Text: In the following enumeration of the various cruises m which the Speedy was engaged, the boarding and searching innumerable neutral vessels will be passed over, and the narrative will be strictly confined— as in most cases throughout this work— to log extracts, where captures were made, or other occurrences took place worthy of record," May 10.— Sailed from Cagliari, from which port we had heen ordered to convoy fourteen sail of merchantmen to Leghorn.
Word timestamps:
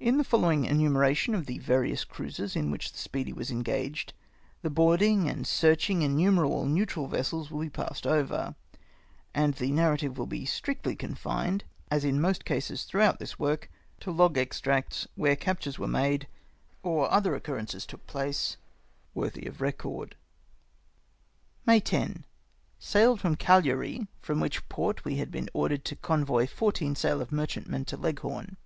In 0.00 0.16
the 0.18 0.24
following 0.24 0.64
enumeration 0.64 1.36
of 1.36 1.46
the 1.46 1.58
various 1.58 2.02
cruises 2.04 2.56
m 2.56 2.72
which 2.72 2.90
the 2.90 2.98
Speedy 2.98 3.32
was 3.32 3.48
engaged, 3.52 4.12
the 4.62 4.70
boarding 4.70 5.28
and 5.30 5.46
searching 5.46 6.02
innumerable 6.02 6.66
neutral 6.66 7.06
vessels 7.06 7.48
will 7.48 7.60
be 7.60 7.70
passed 7.70 8.08
over, 8.08 8.56
and 9.32 9.54
the 9.54 9.70
narrative 9.70 10.18
will 10.18 10.26
be 10.26 10.44
strictly 10.44 10.96
confined— 10.96 11.62
as 11.92 12.04
in 12.04 12.20
most 12.20 12.44
cases 12.44 12.82
throughout 12.82 13.20
this 13.20 13.38
work— 13.38 13.70
to 14.00 14.10
log 14.10 14.36
extracts, 14.36 15.06
where 15.14 15.36
captures 15.36 15.78
were 15.78 15.86
made, 15.86 16.26
or 16.82 17.08
other 17.12 17.36
occurrences 17.36 17.86
took 17.86 18.04
place 18.08 18.56
worthy 19.14 19.46
of 19.46 19.60
record," 19.60 20.16
May 21.68 21.78
10.— 21.78 22.24
Sailed 22.80 23.20
from 23.20 23.36
Cagliari, 23.36 24.08
from 24.20 24.40
which 24.40 24.68
port 24.68 25.04
we 25.04 25.18
had 25.18 25.30
heen 25.30 25.48
ordered 25.54 25.84
to 25.84 25.94
convoy 25.94 26.48
fourteen 26.48 26.96
sail 26.96 27.20
of 27.20 27.30
merchantmen 27.30 27.84
to 27.84 27.96
Leghorn. 27.96 28.56